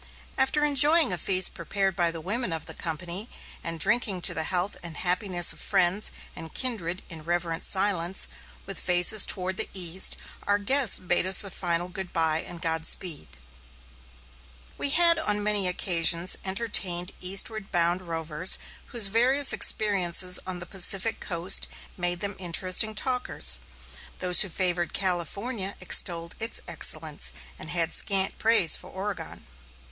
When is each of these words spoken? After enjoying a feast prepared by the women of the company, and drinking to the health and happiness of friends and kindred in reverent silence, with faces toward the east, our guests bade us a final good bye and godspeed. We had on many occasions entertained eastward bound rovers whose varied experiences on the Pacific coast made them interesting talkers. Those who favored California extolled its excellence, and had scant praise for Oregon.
After 0.35 0.65
enjoying 0.65 1.13
a 1.13 1.17
feast 1.19 1.53
prepared 1.53 1.95
by 1.95 2.09
the 2.09 2.21
women 2.21 2.51
of 2.51 2.65
the 2.65 2.73
company, 2.73 3.29
and 3.63 3.79
drinking 3.79 4.21
to 4.21 4.33
the 4.33 4.45
health 4.45 4.75
and 4.81 4.97
happiness 4.97 5.53
of 5.53 5.59
friends 5.59 6.09
and 6.35 6.51
kindred 6.51 7.03
in 7.07 7.23
reverent 7.23 7.63
silence, 7.63 8.27
with 8.65 8.79
faces 8.79 9.27
toward 9.27 9.57
the 9.57 9.69
east, 9.75 10.17
our 10.47 10.57
guests 10.57 10.97
bade 10.97 11.27
us 11.27 11.43
a 11.43 11.51
final 11.51 11.87
good 11.87 12.11
bye 12.11 12.41
and 12.41 12.63
godspeed. 12.63 13.37
We 14.75 14.89
had 14.89 15.19
on 15.19 15.43
many 15.43 15.67
occasions 15.67 16.35
entertained 16.43 17.11
eastward 17.19 17.71
bound 17.71 18.01
rovers 18.01 18.57
whose 18.87 19.05
varied 19.05 19.53
experiences 19.53 20.39
on 20.47 20.57
the 20.57 20.65
Pacific 20.65 21.19
coast 21.19 21.67
made 21.95 22.21
them 22.21 22.33
interesting 22.39 22.95
talkers. 22.95 23.59
Those 24.17 24.41
who 24.41 24.49
favored 24.49 24.95
California 24.95 25.75
extolled 25.79 26.33
its 26.39 26.59
excellence, 26.67 27.33
and 27.59 27.69
had 27.69 27.93
scant 27.93 28.39
praise 28.39 28.75
for 28.75 28.89
Oregon. 28.89 29.45